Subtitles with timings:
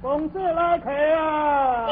[0.00, 1.87] 红色拉开啊！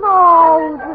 [0.00, 0.87] No,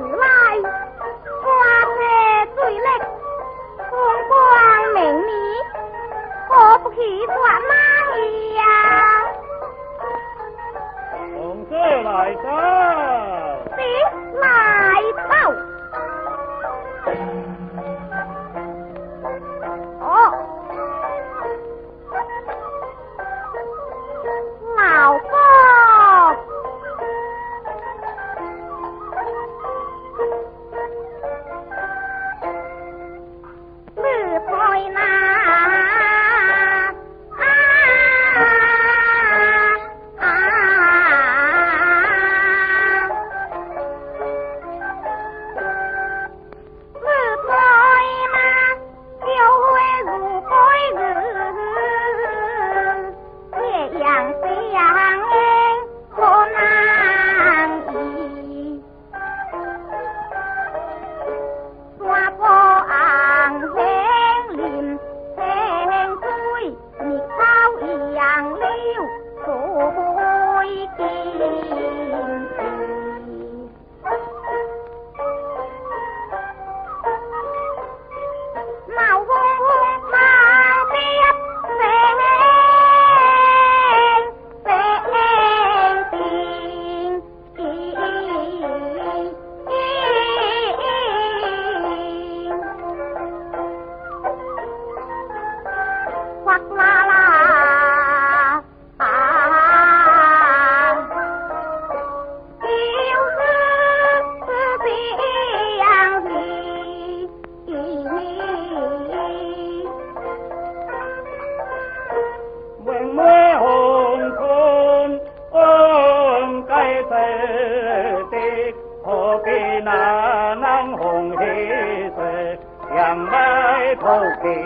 [123.96, 124.62] thù kỳ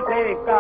[0.10, 0.60] देखा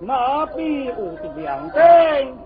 [0.07, 2.39] 那痹我的两兵，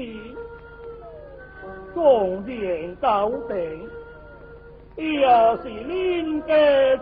[1.93, 3.88] 从高定，
[4.95, 6.52] 地，又是恁个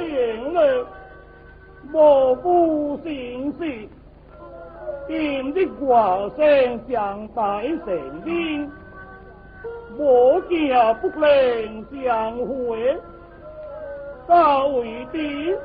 [0.00, 0.02] 怜
[0.52, 0.58] 了，
[1.92, 3.06] 莫不心
[3.58, 3.60] 事，
[5.08, 5.14] 你
[5.52, 5.84] 的歌
[6.36, 6.40] 声
[6.90, 6.96] 像
[7.28, 7.40] 带
[7.84, 7.86] 神
[8.24, 8.32] 灵。
[9.98, 12.98] 我家不能相会，
[14.28, 14.36] 怎
[14.74, 15.58] 会的？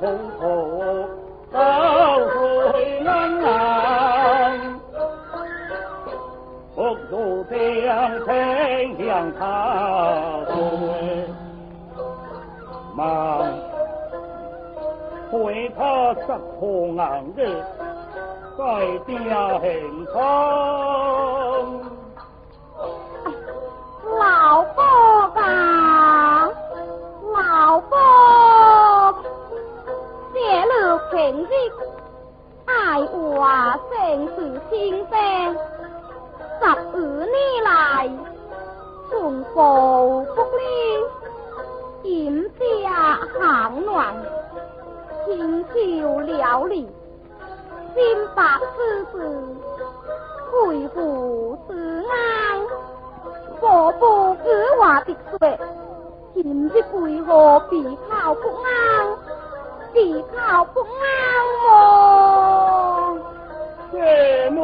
[0.00, 0.49] home,
[33.06, 35.16] 话正是清白，
[36.60, 38.10] 十二年来
[39.10, 40.44] 从步不
[42.04, 42.50] 离，严
[42.82, 44.14] 家行乱，
[45.26, 46.86] 千秋了理，
[47.94, 48.42] 心白
[48.76, 49.42] 之子，
[50.50, 52.60] 佩服之安，
[53.60, 55.58] 步步 cứ hòa 滴水，
[56.34, 59.18] 今日为何被靠不安？
[59.92, 62.59] 被靠不安么？
[63.92, 64.62] 什么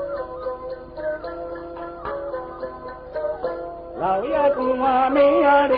[4.00, 5.76] Lão ya cùng mi đi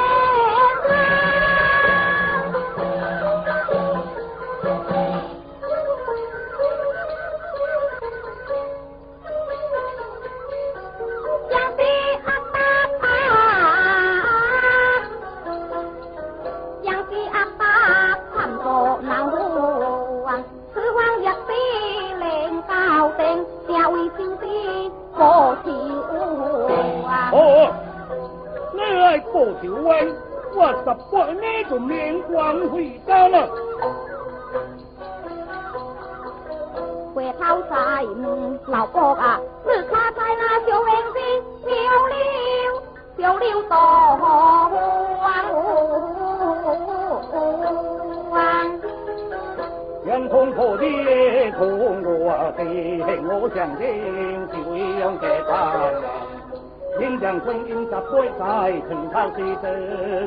[57.95, 58.43] 十八寨，
[58.89, 59.65] 春秋岁岁，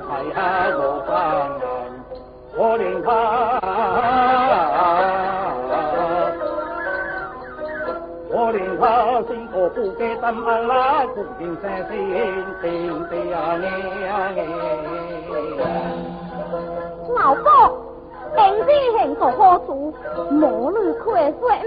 [0.08, 0.34] 财源
[0.72, 1.12] 罗山
[1.50, 1.54] 门，
[2.56, 3.08] 火灵龛，
[8.32, 9.68] 火灵龛，金苦
[10.00, 10.34] 尽甘
[10.66, 11.06] 来，
[11.38, 11.68] 甜在
[17.18, 17.50] 老哥，
[18.38, 18.42] 明
[19.16, 19.60] 做何
[21.04, 21.66] 快说咩？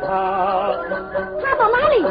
[0.00, 2.04] 他到哪里？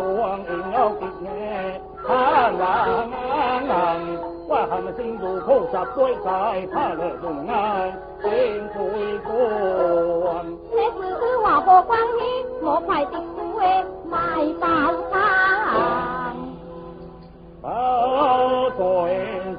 [0.49, 1.73] 应了的呢，
[2.07, 3.08] 看那。
[4.71, 8.29] 他们心中菩萨，堆在他的不安，心
[8.75, 9.33] 碎过。
[10.75, 10.97] 那是
[11.39, 12.21] 我目光里
[12.61, 13.67] 落下的枯叶，
[14.11, 14.15] 埋
[14.61, 14.65] 包
[15.11, 15.13] 藏。
[17.63, 17.67] 包
[18.77, 18.79] 对
[19.57, 19.59] 身，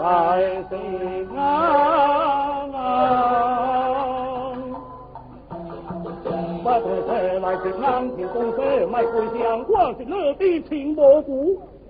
[0.00, 0.02] 来
[0.70, 0.72] 生
[1.36, 1.38] 啊！
[6.04, 6.24] 不等
[7.08, 7.64] 谁来接，
[8.32, 8.34] 故
[9.38, 11.30] 乡，我是你的情布谷。